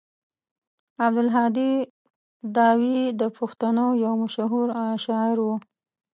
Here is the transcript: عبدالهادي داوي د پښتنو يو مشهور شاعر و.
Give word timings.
عبدالهادي 1.05 1.71
داوي 2.57 2.99
د 3.19 3.21
پښتنو 3.37 3.85
يو 4.03 4.13
مشهور 4.23 4.67
شاعر 5.05 5.37
و. 5.41 5.47